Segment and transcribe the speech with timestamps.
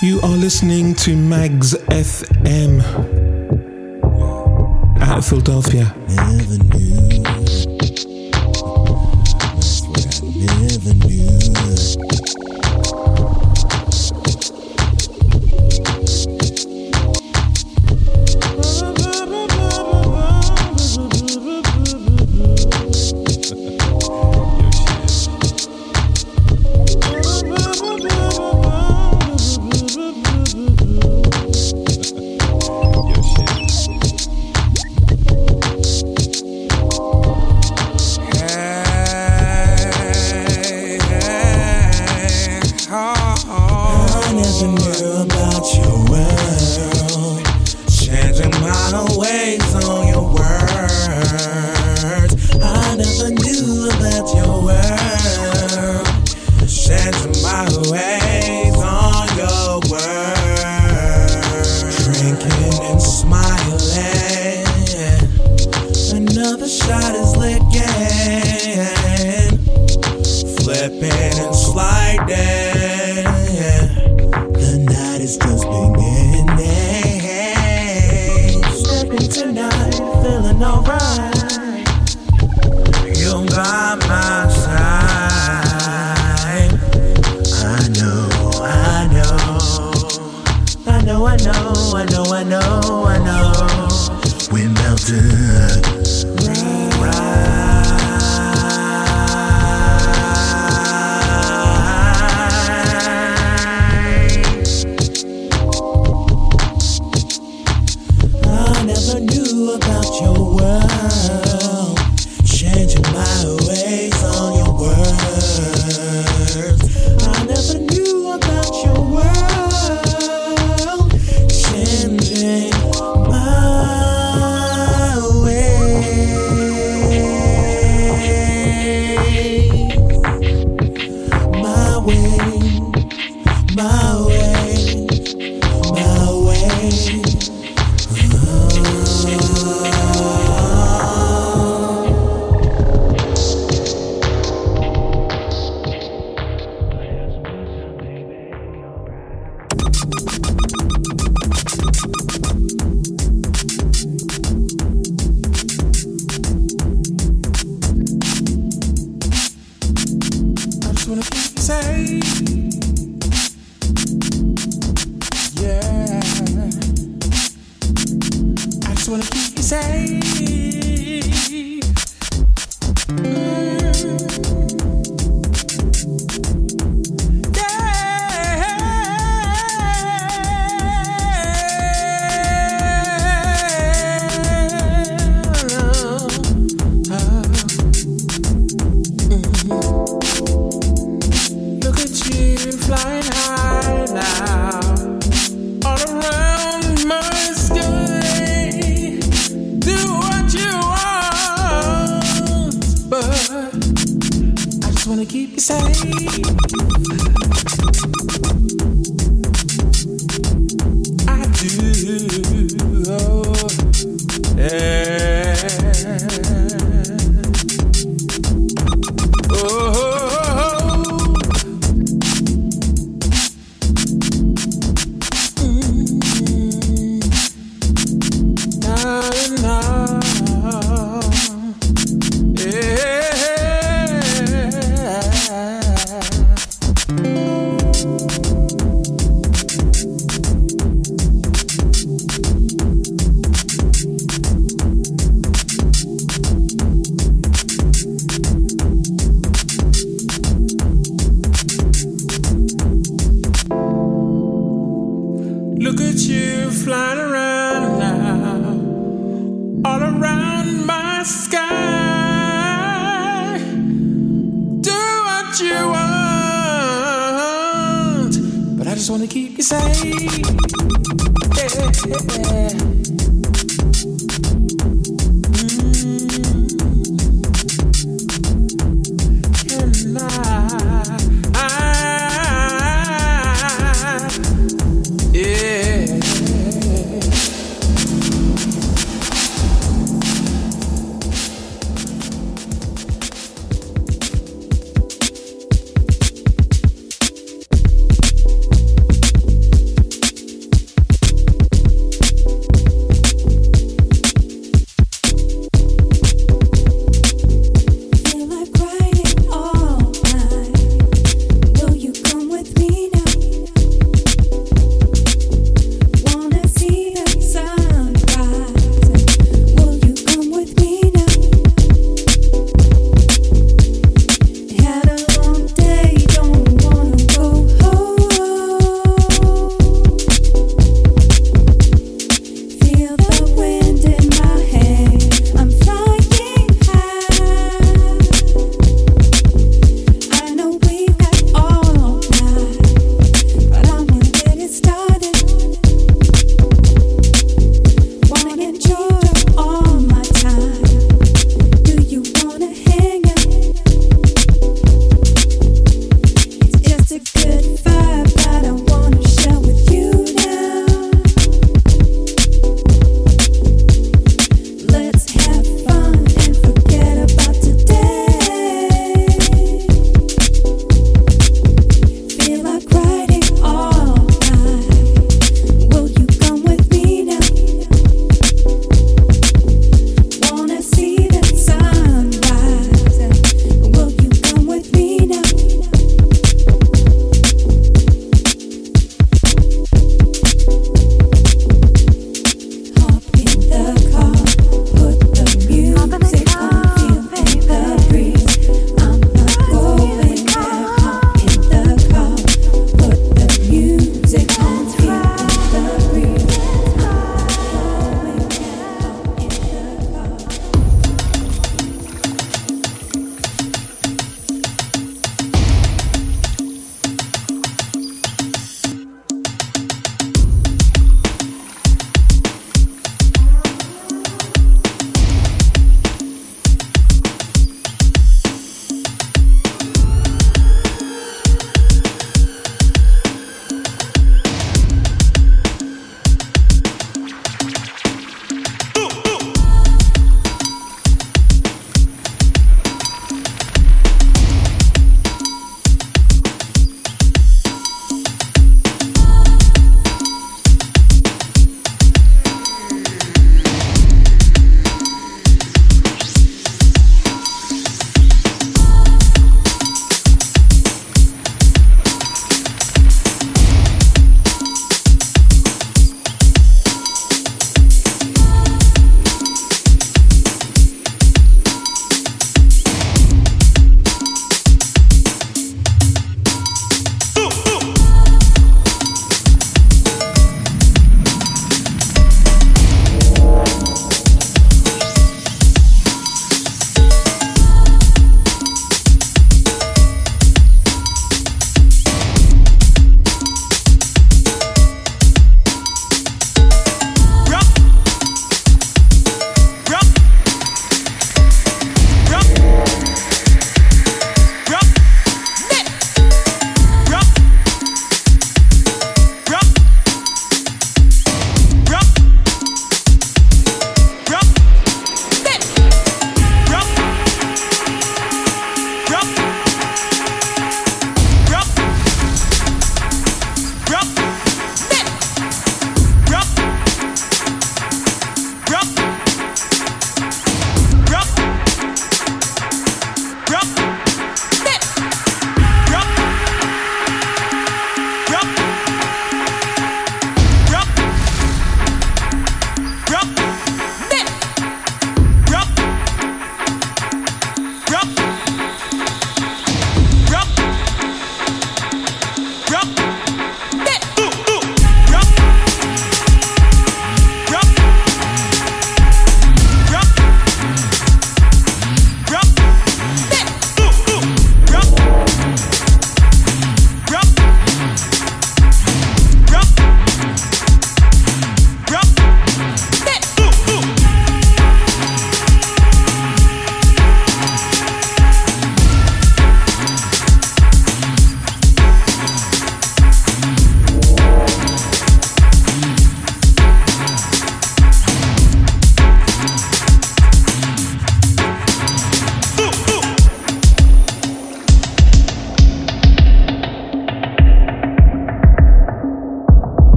[0.00, 2.84] You are listening to Magz FM
[5.18, 5.92] of Philadelphia.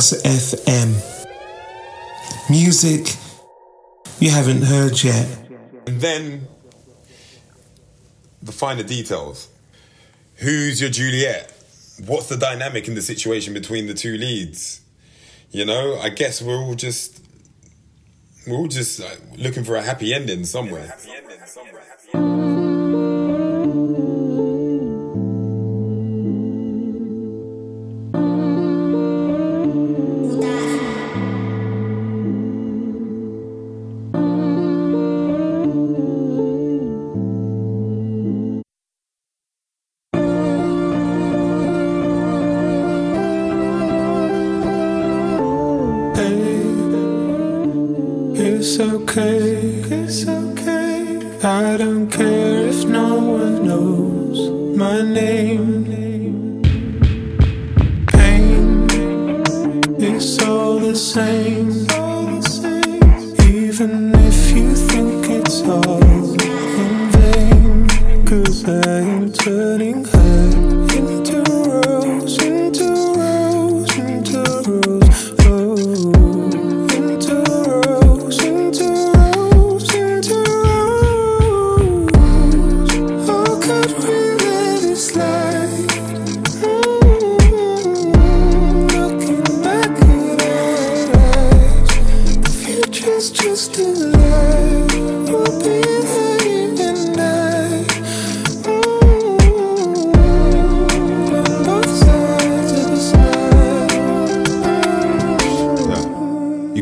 [0.00, 0.96] Tracks FM.
[2.48, 3.14] Music
[4.18, 5.28] you haven't heard yet.
[5.86, 6.48] And then
[8.42, 9.48] the finer details.
[10.36, 11.52] Who's your Juliet?
[12.06, 14.80] What's the dynamic in the situation between the two leads?
[15.50, 17.22] You know, I guess we're all just
[18.46, 19.02] we're all just
[19.36, 20.84] looking for a happy ending somewhere.
[20.84, 21.89] Yeah, happy ending somewhere.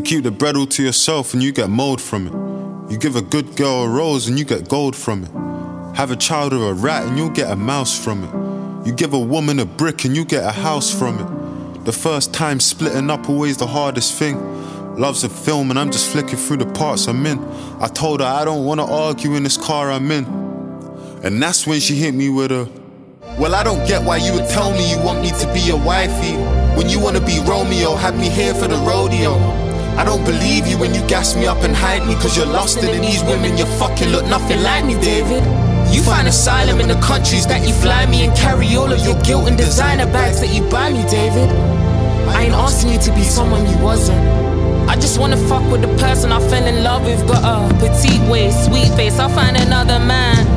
[0.09, 2.91] Keep the bread all to yourself and you get mold from it.
[2.91, 5.29] You give a good girl a rose and you get gold from it.
[5.95, 8.87] Have a child with a rat and you'll get a mouse from it.
[8.87, 11.85] You give a woman a brick and you get a house from it.
[11.85, 14.35] The first time splitting up always the hardest thing.
[14.95, 17.37] Love's a film and I'm just flicking through the parts I'm in.
[17.79, 20.25] I told her I don't wanna argue in this car I'm in.
[21.23, 22.67] And that's when she hit me with a
[23.37, 25.79] well, I don't get why you would tell me you want me to be your
[25.79, 26.35] wifey.
[26.75, 29.68] When you wanna be Romeo, have me here for the rodeo.
[29.99, 32.77] I don't believe you when you gas me up and hide me, cause you're lost
[32.81, 35.43] in these women, you fucking look nothing like me, David.
[35.93, 39.21] You find asylum in the countries that you fly me and carry all of your
[39.23, 41.49] guilt and designer bags that you buy me, David.
[42.29, 44.25] I ain't asking you to be someone you wasn't.
[44.87, 47.19] I just wanna fuck with the person I fell in love with.
[47.27, 50.47] Got a uh, petite waist, sweet face, I'll find another man.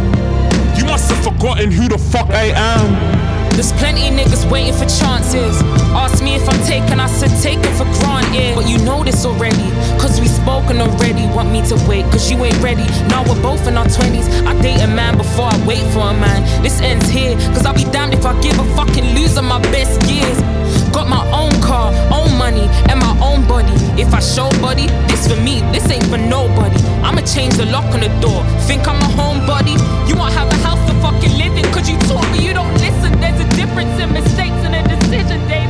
[0.79, 3.22] You must have forgotten who the fuck I am.
[3.53, 5.61] There's plenty niggas waiting for chances.
[5.93, 8.57] Ask me if I'm taken, I said taken for granted.
[8.57, 9.69] But you know this already,
[10.01, 11.27] cause we spoken already.
[11.37, 12.87] Want me to wait, cause you ain't ready.
[13.13, 14.27] Now we're both in our 20s.
[14.47, 16.41] I date a man before I wait for a man.
[16.63, 20.01] This ends here, cause I'll be damned if I give a fucking loser my best
[20.11, 20.41] years.
[20.93, 23.73] Got my own car, own money, and my own body.
[24.01, 26.81] If I show body, this for me, this ain't for nobody.
[27.05, 28.45] I'ma change the lock on the door.
[28.69, 29.77] Think I'm a homebody?
[30.09, 32.72] You won't have a house to fucking live in, cause you taught me you don't
[33.75, 35.62] difference in mistakes and a decision, David.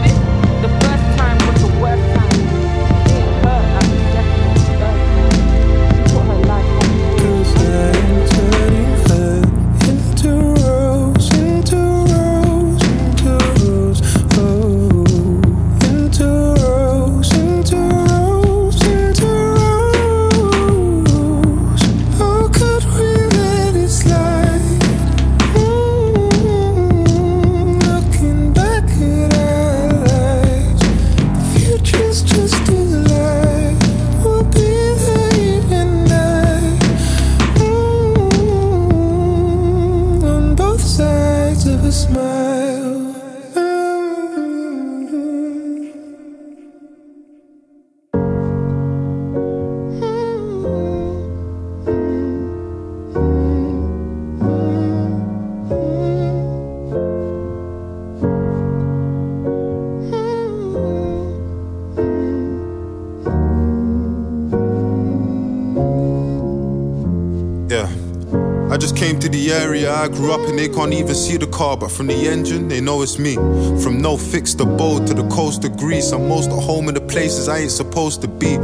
[69.44, 72.14] The area I grew up in, they can't even see the car, but from the
[72.14, 73.34] engine they know it's me.
[73.82, 76.94] From no fix fixed abode to the coast of Greece, I'm most at home in
[76.94, 78.56] the places I ain't supposed to be.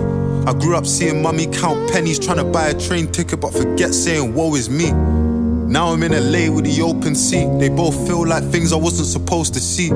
[0.46, 3.92] I grew up seeing mummy count pennies trying to buy a train ticket, but forget
[3.92, 4.92] saying woe is me.
[4.92, 7.46] Now I'm in LA with the open sea.
[7.58, 9.88] They both feel like things I wasn't supposed to see.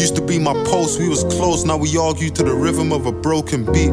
[0.00, 3.04] Used to be my post, we was close, now we argue to the rhythm of
[3.06, 3.92] a broken beat.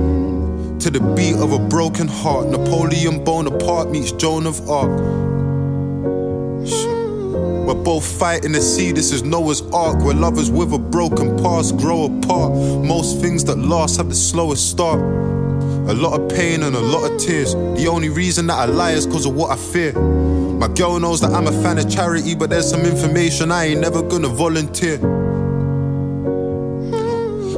[0.83, 5.38] To the beat of a broken heart, Napoleon Bonaparte meets Joan of Arc.
[7.89, 12.03] Both fighting the sea, this is Noah's Ark, where lovers with a broken past grow
[12.03, 12.53] apart.
[12.85, 14.99] Most things that last have the slowest start.
[14.99, 17.55] A lot of pain and a lot of tears.
[17.55, 19.93] The only reason that I lie is cause of what I fear.
[19.93, 23.81] My girl knows that I'm a fan of charity, but there's some information I ain't
[23.81, 24.99] never gonna volunteer.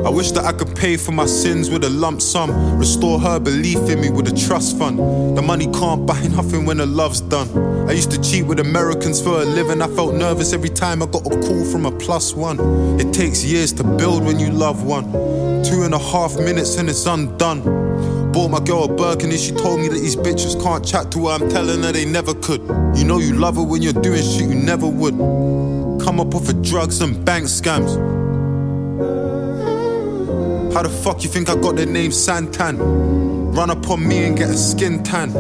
[0.04, 2.80] I wish that I could pay for my sins with a lump sum.
[2.80, 4.98] Restore her belief in me with a trust fund.
[5.38, 7.48] The money can't buy nothing when the love's done.
[7.88, 9.80] I used to cheat with Americans for a living.
[9.80, 12.60] I felt nervous every time I got a call from a plus one.
[13.00, 15.12] It takes years to build when you love one.
[15.64, 18.32] Two and a half minutes and it's undone.
[18.32, 21.28] Bought my girl a Birkin and she told me that these bitches can't chat to
[21.28, 21.34] her.
[21.34, 22.62] I'm telling her they never could.
[22.98, 25.16] You know you love her when you're doing shit you never would.
[26.04, 28.21] Come up off of drugs and bank scams.
[30.74, 32.78] How the fuck you think I got the name Santan?
[33.54, 35.36] Run up on me and get a skin tan.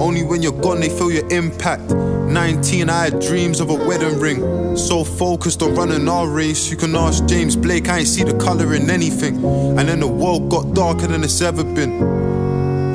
[0.00, 1.92] Only when you're gone they feel your impact.
[1.92, 4.76] 19, I had dreams of a wedding ring.
[4.76, 8.36] So focused on running our race, you can ask James Blake, I ain't see the
[8.36, 9.44] colour in anything.
[9.44, 12.00] And then the world got darker than it's ever been.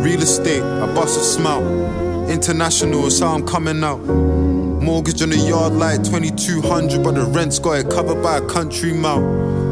[0.04, 2.30] Real estate, I bust a smile.
[2.30, 4.02] International is how I'm coming out.
[4.02, 8.92] Mortgage on the yard like 2200, but the rent's got it covered by a country
[8.92, 9.69] mile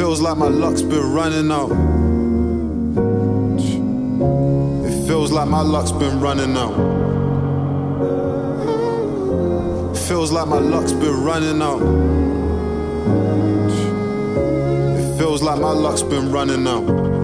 [0.00, 1.70] feels like my luck's been running out.
[4.86, 6.72] It feels like my luck's been running out.
[9.94, 11.82] It feels like my luck's been running out.
[14.96, 17.19] It feels like my luck's been running out.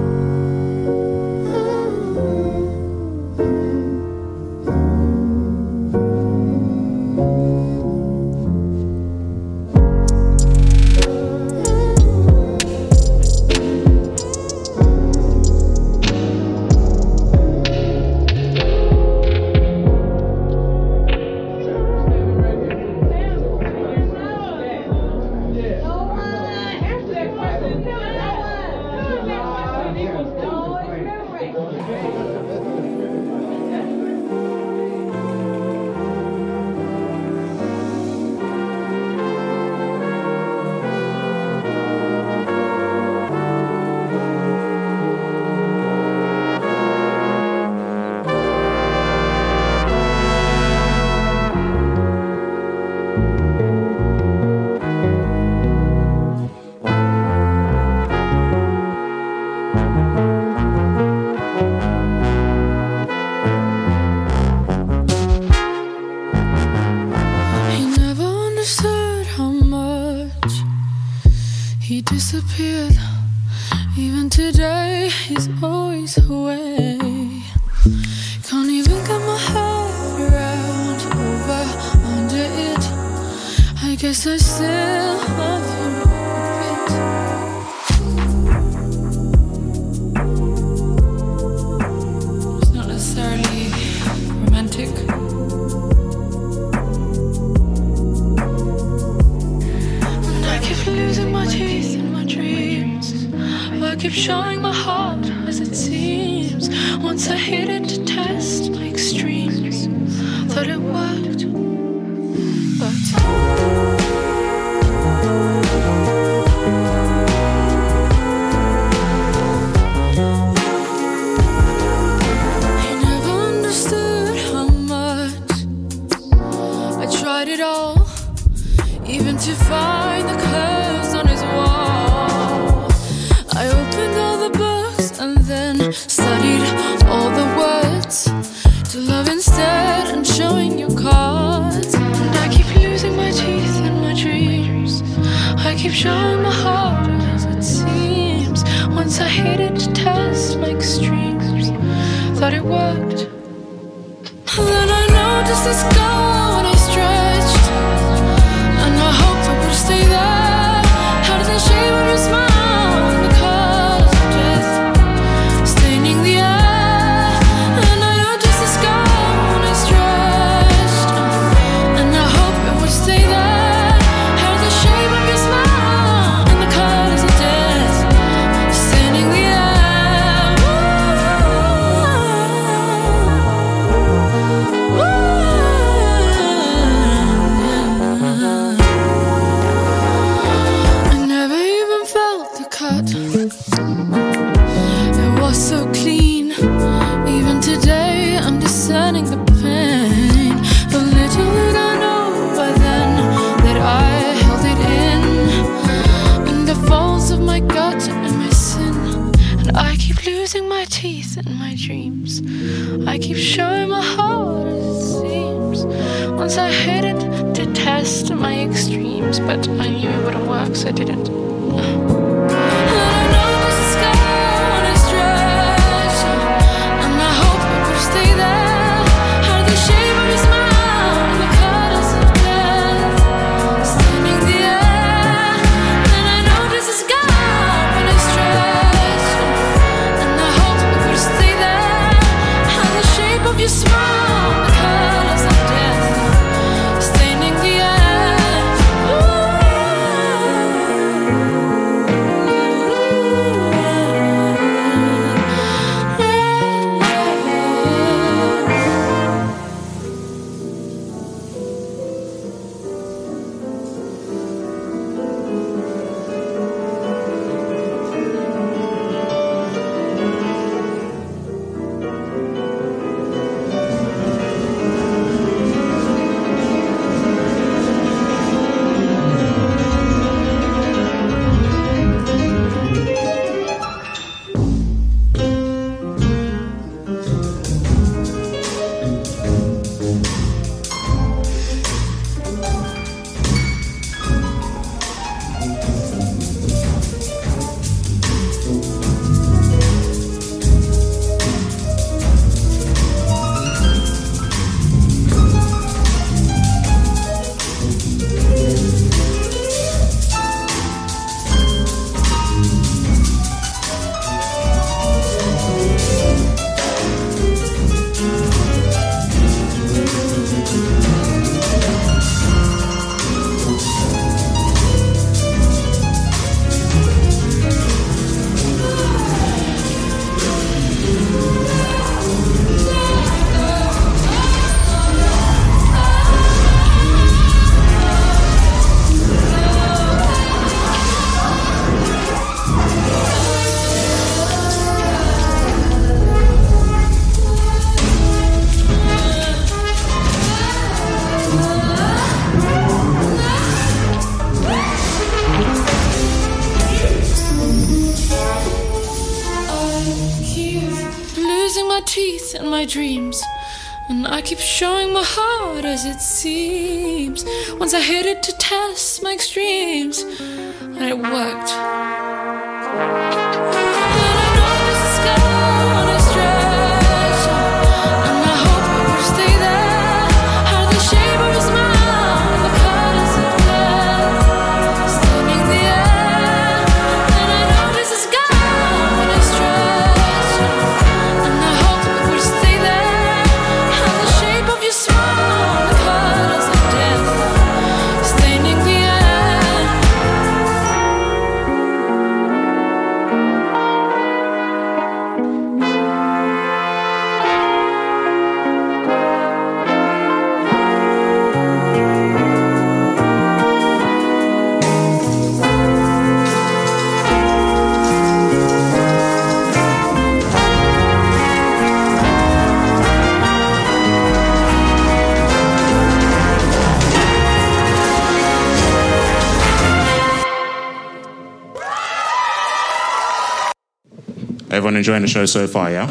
[434.96, 436.06] Enjoying the show so far, yeah?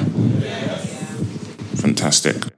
[1.75, 2.54] Fantastic.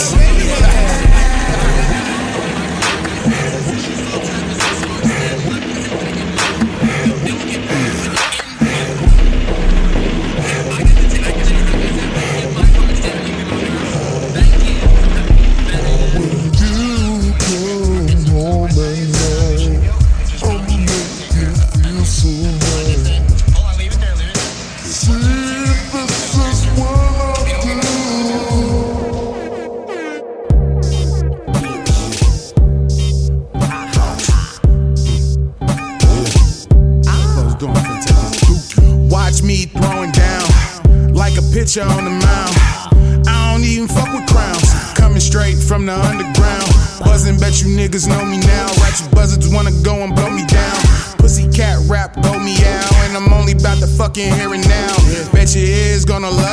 [0.00, 0.30] Yes.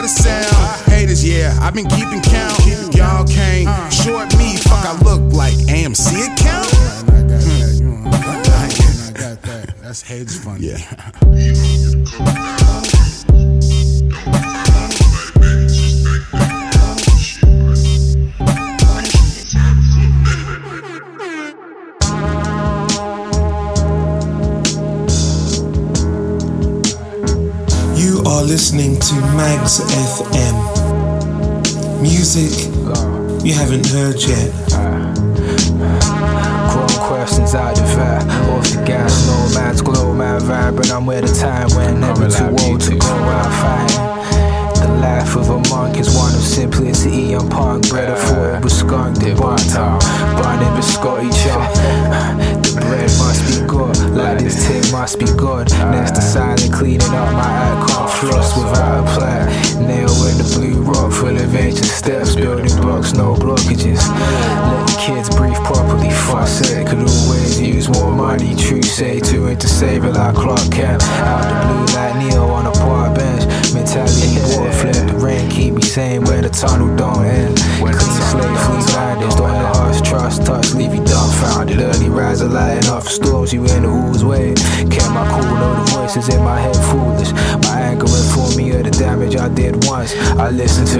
[0.08, 0.82] the sound.
[0.90, 2.37] Haters, yeah, I've been keeping count.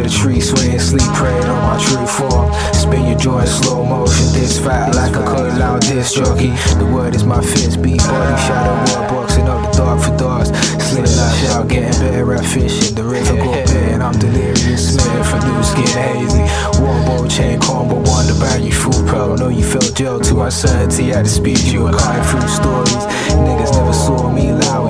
[0.08, 2.48] the tree, swaying, sleep, praying on my true form.
[2.74, 6.52] Spin your joy in slow motion, this fat like a cut loud disc jockey.
[6.80, 10.50] The word is my fist, beat body, shadow war, boxing up the dark for dogs.
[10.88, 12.96] Slim lash out, getting better at fishing.
[12.96, 16.46] The river go and I'm delirious, smeared for new skin hazy.
[16.82, 19.36] One bowl, chain combo, wonder about you, fool pro.
[19.36, 23.04] Know you felt jail to uncertainty at the speed you were cutting through stories.
[23.44, 24.87] Niggas never saw me loud.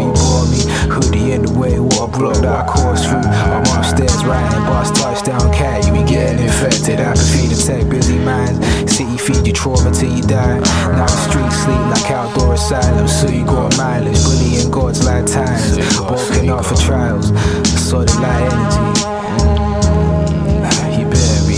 [1.58, 3.18] Way what a block I caused through.
[3.18, 7.00] I'm upstairs writing bars, touchdown cat, you be getting infected.
[7.00, 8.60] I can feed the tech, busy minds.
[8.94, 10.60] City feed you trauma till you die.
[10.94, 14.22] Now the streets sleep like outdoor asylum, so you got mileage.
[14.24, 17.32] Bullying gods like times, walking off for trials.
[17.32, 19.02] I saw the light energy.
[20.62, 21.58] Ah, you better be.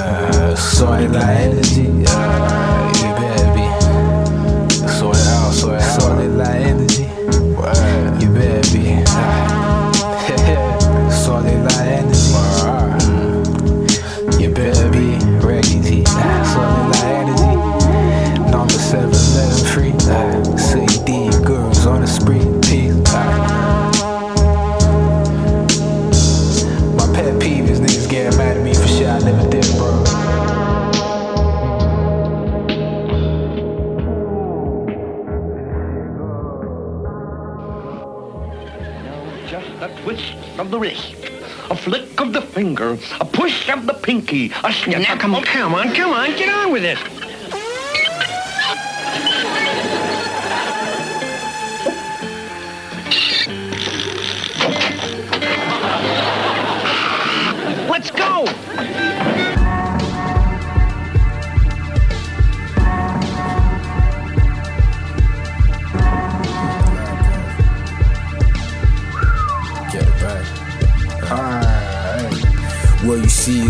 [0.00, 1.95] Uh, sorry, energy.
[42.16, 45.00] Flick of the finger, a push of the pinky, a snap.
[45.02, 46.98] Now, come on, oh, come on, come on, get on with it.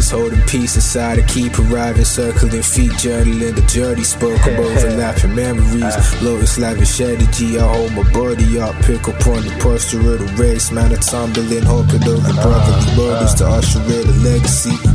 [0.07, 5.35] Is holding peace inside and keep arriving, circling feet, journaling the journey, spoke of overlapping
[5.35, 6.23] memories.
[6.23, 10.43] Lotus lavish strategy, I hold my body up, pick up on the posture of the
[10.43, 14.86] race, man, I tumbling, hoping over brotherly motives to usher in a legacy.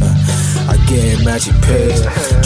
[0.91, 2.01] I get in magic pays,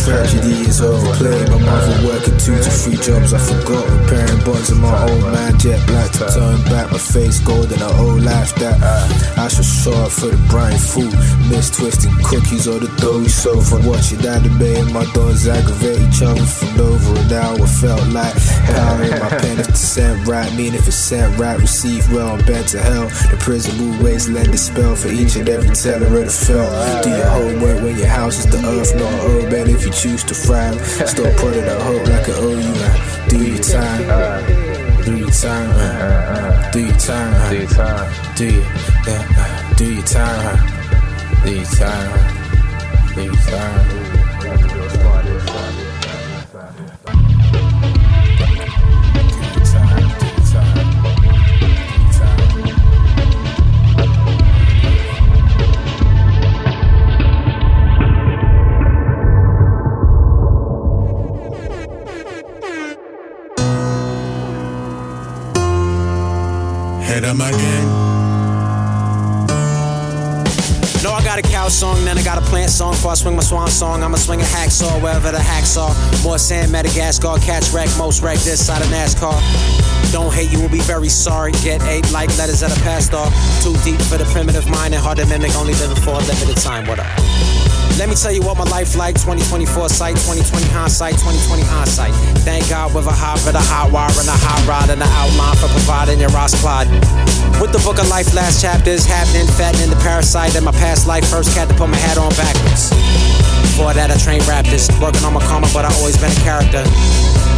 [0.05, 1.49] tragedy is overplayed.
[1.49, 5.57] My mother working two to three jobs, I forgot repairing bonds in my old man,
[5.57, 8.77] jet black to turn back, my face gold in an old life that
[9.37, 11.11] I should show up for the brine food.
[11.49, 13.81] Miss twisting cookies or the doughy sofa.
[13.81, 17.65] Watching anime and my dogs aggravate each other from over an hour.
[17.65, 18.33] Felt like
[18.69, 20.53] power in my pen if the sent right.
[20.53, 23.09] Mean if it's sent right, receive well, I'm bent to hell.
[23.31, 27.03] The prison will wasteland a spell for each and every teller of the felt.
[27.03, 30.23] Do your homework when your house is the earth, not an urban if you choose
[30.23, 30.77] to frown.
[31.07, 33.29] Stop putting a hope like an OU, man.
[33.29, 34.85] Do your time.
[35.05, 38.63] Do your time, uh, do your time, uh, do your time, do your,
[39.05, 44.04] yeah, uh, do your time, uh, do your time, uh, do your time.
[67.25, 67.85] 'Em again.
[71.03, 72.93] No, I got a cow song, then I got a plant song.
[72.93, 75.93] Before I swing my swan song, I'ma swing a hacksaw wherever the hacks are.
[76.23, 79.39] More sand, Madagascar, catch wreck, most wreck this side of NASCAR.
[80.11, 81.51] Don't hate, you will be very sorry.
[81.63, 83.23] Get eight like letters at a pastor.
[83.61, 85.55] Too deep for the primitive mind and hard to mimic.
[85.55, 86.85] Only living for a limited time.
[86.87, 87.34] What up?
[87.97, 92.11] Let me tell you what my life like 2024 sight, 2020 hindsight, 2020 hindsight.
[92.43, 95.07] Thank God with a hot for the hot wire and a hot rod and an
[95.07, 96.91] outline for providing your Ross Clyde.
[97.63, 101.23] With the book of life, last chapters happening, fattening the parasite in my past life.
[101.23, 102.91] First cat to put my hat on backwards.
[103.63, 106.83] Before that, I trained Raptors, working on my karma, but I always been a character.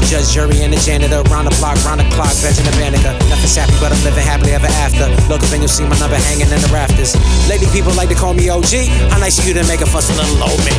[0.05, 3.11] Judge, jury, and the janitor, round the block, round the clock, vegging the Banneker.
[3.27, 5.09] Nothing's happy, but I'm living happily ever after.
[5.27, 7.15] Look up and you'll see my number hanging in the rafters.
[7.49, 8.87] Lately, people like to call me OG.
[9.09, 10.75] How nice of you to make a fuss a little old me.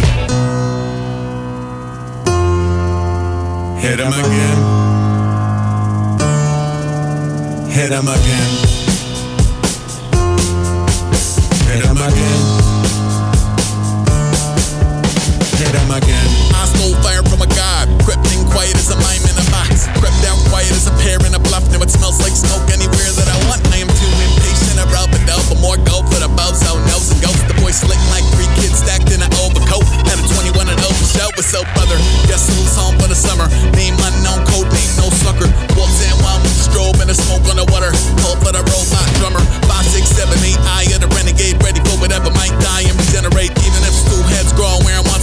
[3.81, 4.59] Hit 'em again.
[7.71, 8.51] Hit 'em again.
[11.69, 12.41] Hit 'em again.
[15.59, 16.29] Hit 'em again.
[16.55, 17.23] I stole fire
[18.89, 19.85] as a mime in a box.
[20.01, 21.65] Crept out quiet as a pear in a bluff.
[21.69, 23.61] Now it smells like smoke anywhere that I want.
[23.69, 24.81] I am too impatient.
[24.81, 27.45] I rob and delve for more gold for the bows out oh, nose and ghosts.
[27.45, 29.85] The boy slick like three kids stacked in an overcoat.
[30.09, 31.29] Had a 21 and over show.
[31.37, 31.99] What's up, brother?
[32.33, 33.45] Guess who's home for the summer?
[33.77, 35.49] Name unknown, code name no sucker.
[35.77, 37.93] Walks in while we strobe and the smoke on the water.
[38.25, 39.43] Hold for the robot drummer.
[39.67, 40.61] Five, six, seven, eight.
[40.65, 41.61] Eye of the renegade.
[41.61, 43.53] Ready for whatever might die and regenerate.
[43.67, 45.18] Even if two heads grow, wearing one's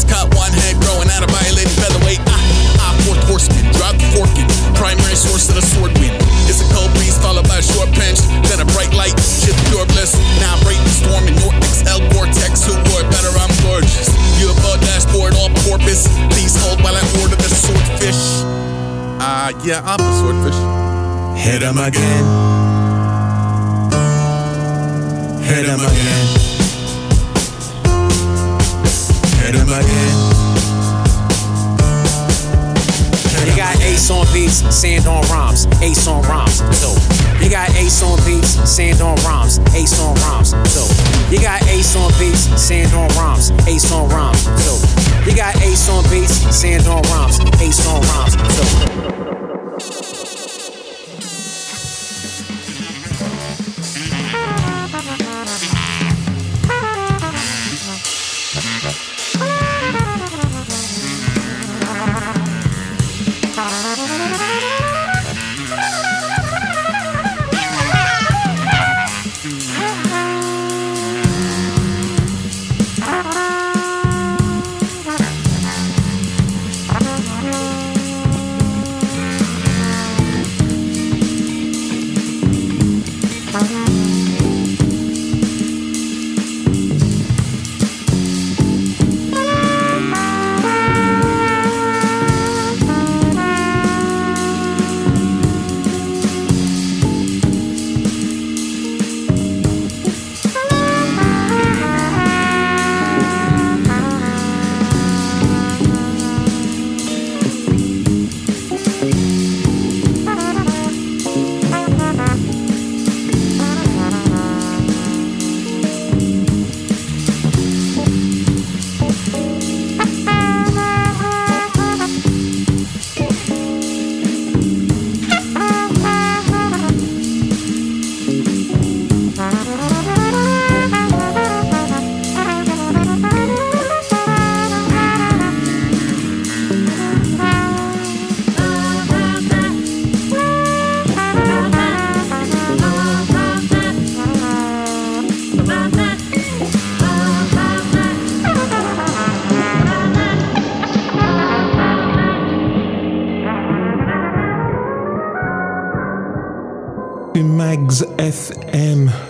[158.02, 159.25] FM.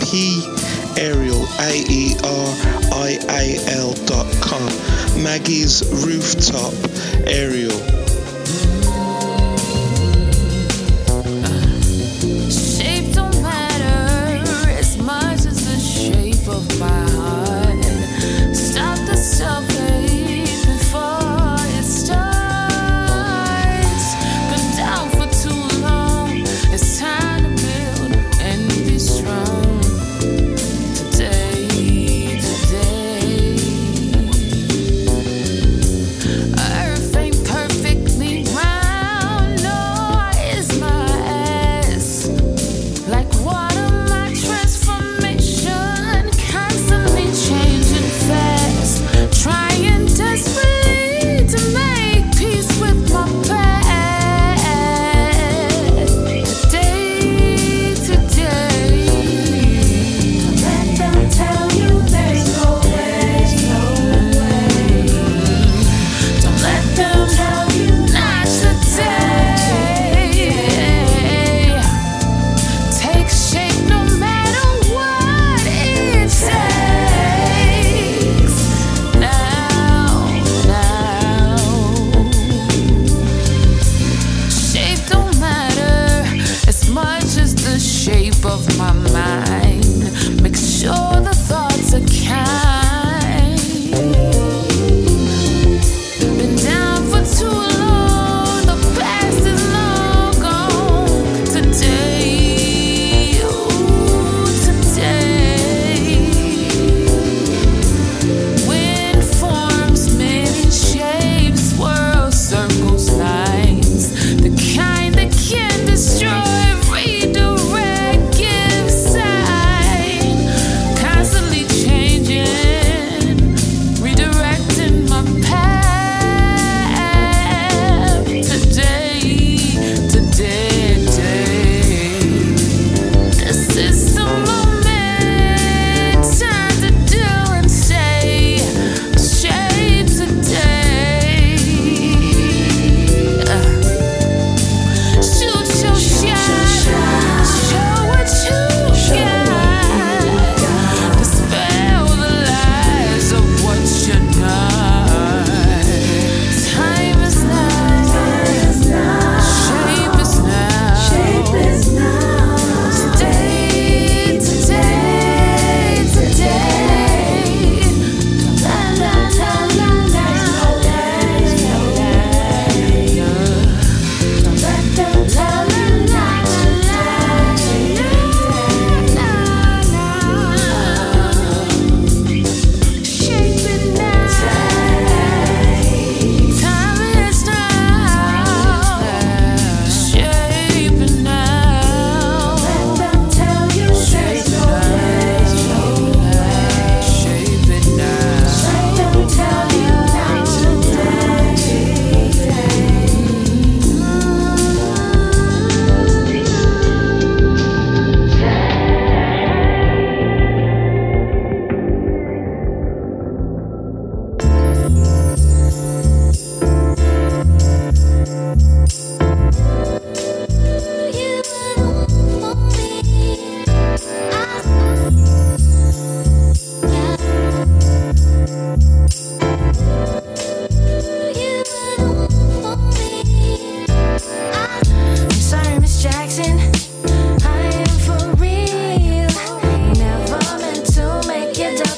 [0.00, 0.42] P
[0.96, 2.48] Aerial A E R
[2.92, 3.44] I A
[3.78, 4.70] L dot com.
[5.22, 6.74] Maggie's Rooftop
[7.26, 7.89] Aerial.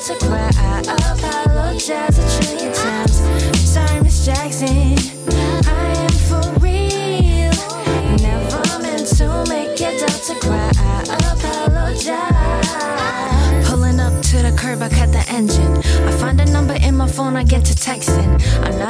[0.08, 0.50] Daughter cry.
[0.56, 0.80] I
[1.14, 3.20] apologize a trillion times.
[3.20, 4.96] I'm sorry, Miss Jackson.
[5.28, 7.52] I am for real.
[8.20, 9.78] Never meant to make
[10.40, 10.70] cry.
[10.76, 12.68] I apologize.
[13.68, 15.76] Pulling up to the curb, I cut the engine.
[15.78, 18.01] I find a number in my phone, I get to texting.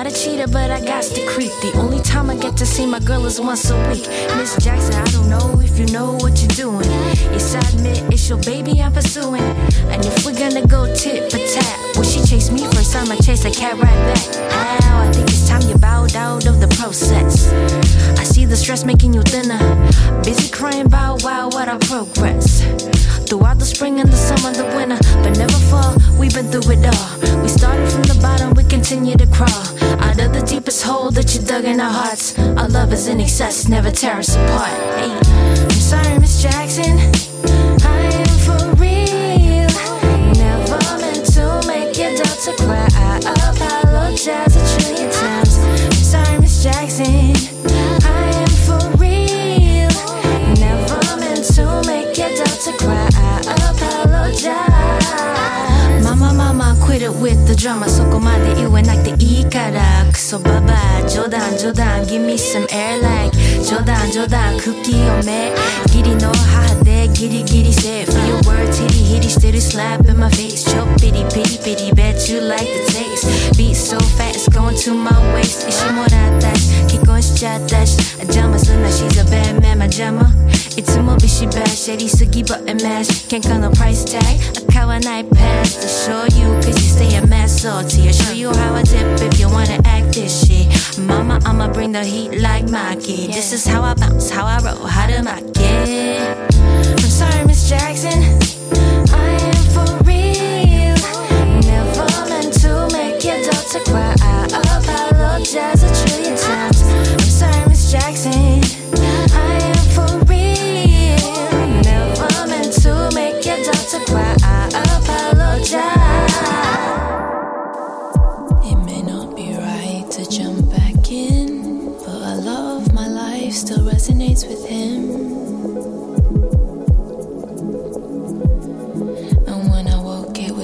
[0.03, 1.53] Not a cheater, but I got to creep.
[1.63, 4.09] The only time I get to see my girl is once a week.
[4.37, 6.91] Miss Jackson, I don't know if you know what you're doing.
[7.31, 9.45] Yes, I admit it's your baby I'm pursuing.
[9.95, 12.97] And if we're gonna go tit for tat, will she chase me first?
[12.97, 14.83] I'ma chase the cat right back.
[14.83, 17.53] Ow, I think time you bowed out of the process.
[18.19, 19.63] I see the stress making you thinner.
[20.25, 22.63] Busy crying about wow, what I progress.
[23.29, 25.95] Throughout the spring and the summer, the winter, but never fall.
[26.19, 27.43] We've been through it all.
[27.43, 29.65] We started from the bottom, we continue to crawl.
[30.07, 32.39] Out of the deepest hole that you dug in our hearts.
[32.39, 34.79] Our love is in excess, never tear us apart.
[34.99, 35.13] Hey,
[35.73, 36.97] I'm sorry, Miss Jackson.
[37.85, 39.92] I am for real.
[57.62, 57.88] drama.
[57.90, 60.06] そこまで言えなくていいから。
[60.12, 62.04] クソババア、冗談冗談。
[62.04, 63.32] Give me some air like
[63.64, 64.58] 冗談冗談。
[64.58, 65.52] 空気読め。
[65.88, 68.12] 義理の母でギリギリセーフ。
[68.12, 70.70] Your words ヒリヒリしてる slap in my face.
[70.70, 73.28] ちょっぴりピリピリ Bet you like the taste.
[73.58, 75.68] Beat so fast going to my waist.
[75.68, 77.98] 石もらったし、結婚しちゃったし。
[78.22, 80.26] 邪魔すんな、she's a bad man, ま邪魔。
[80.78, 87.26] いつもビシバシやりすぎ but a mash 喧嘩の price tag 買わない pass to show you cause you stay a
[87.26, 91.41] mess salty I'll show you how I dip if you wanna act this shit Mama
[91.45, 95.07] I'ma bring the heat like Maki This is how I bounce, how I roll, how
[95.07, 96.51] to mock it
[96.87, 98.42] I'm sorry Miss Jackson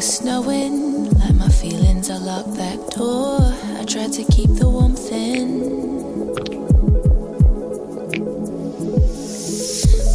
[0.08, 3.40] snowing, like my feelings are locked that door.
[3.78, 5.60] I tried to keep the warmth in.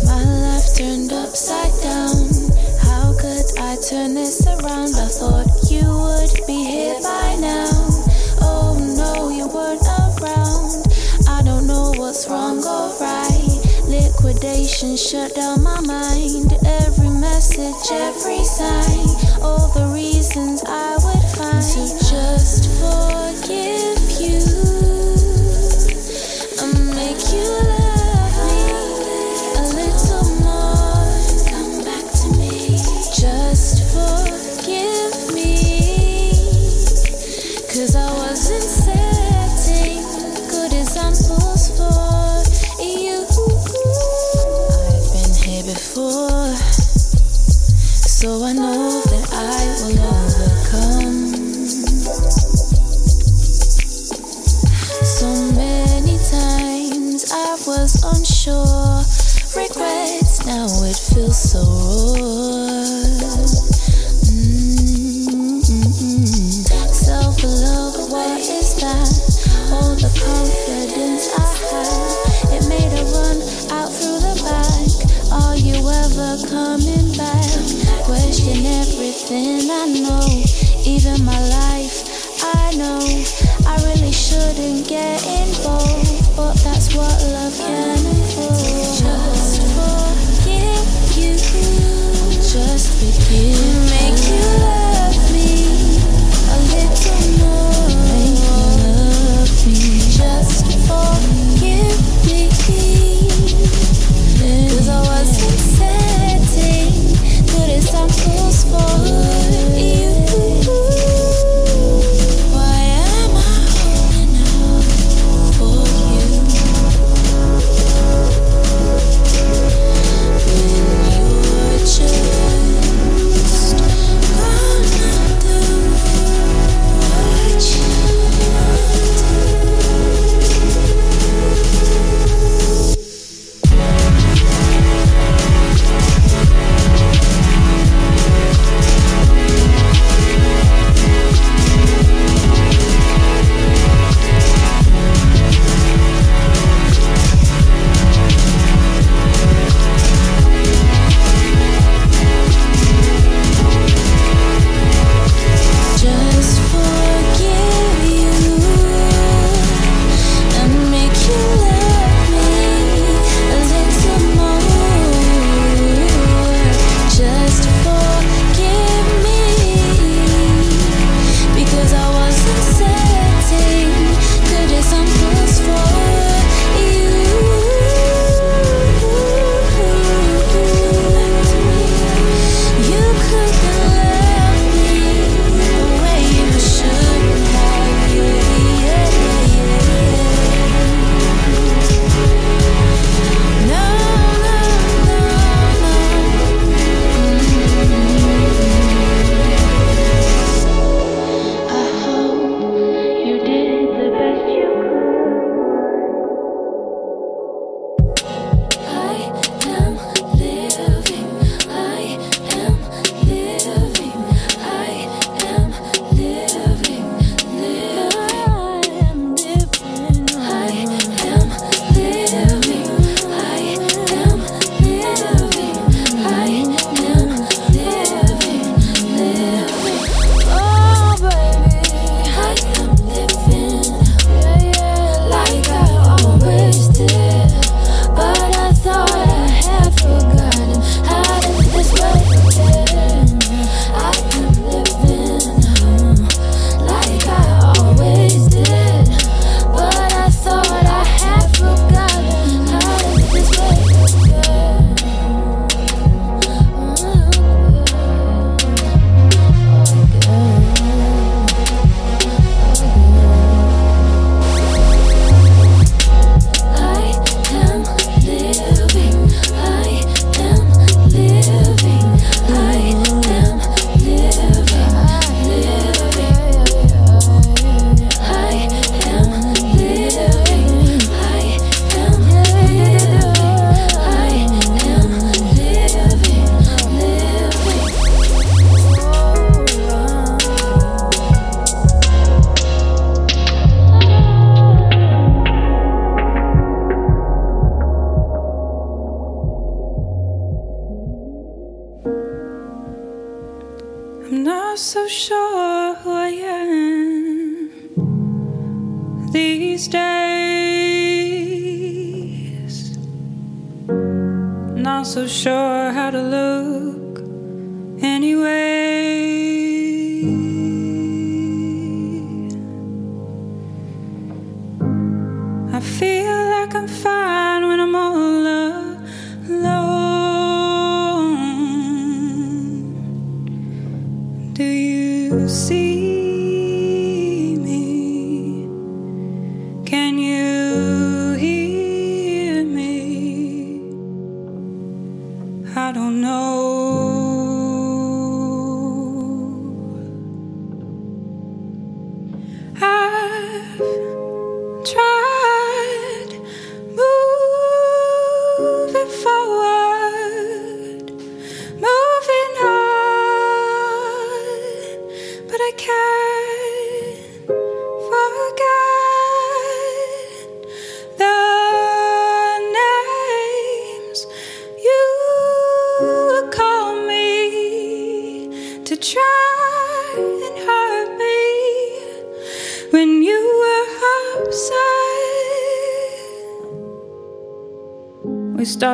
[0.09, 2.25] My life turned upside down.
[2.81, 4.95] How could I turn this around?
[4.97, 7.69] I thought you would be here by now.
[8.41, 10.87] Oh no, you weren't around.
[11.29, 13.59] I don't know what's wrong or right.
[13.85, 16.51] Liquidation shut down my mind.
[16.65, 19.07] Every message, every sign.
[19.41, 23.82] All the reasons I would find to just forgive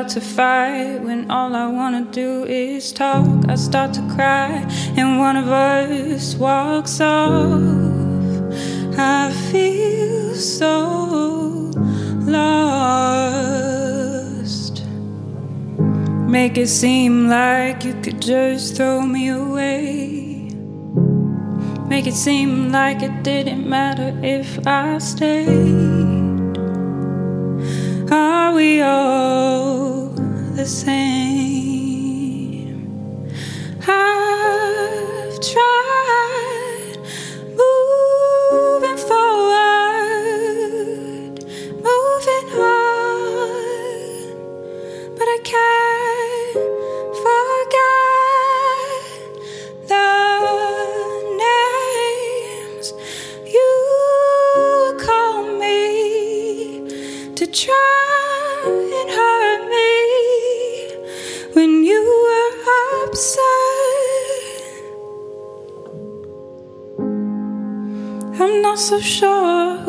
[0.10, 3.28] to fight when all I wanna do is talk.
[3.48, 4.66] I start to cry
[4.98, 7.62] and one of us walks off.
[8.98, 11.72] I feel so
[12.26, 12.90] lost.
[16.28, 20.50] Make it seem like you could just throw me away.
[21.88, 25.89] Make it seem like it didn't matter if I stayed.
[30.70, 31.19] same.
[68.90, 69.89] so sure.